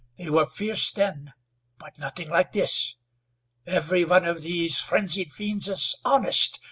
They 0.17 0.31
were 0.31 0.47
fierce 0.47 0.91
then, 0.91 1.31
but 1.77 1.99
nothing 1.99 2.27
like 2.31 2.53
this. 2.53 2.95
Every 3.67 4.03
one 4.03 4.25
of 4.25 4.41
these 4.41 4.79
frenzied 4.79 5.31
fiends 5.31 5.67
is 5.67 5.95
honest. 6.03 6.59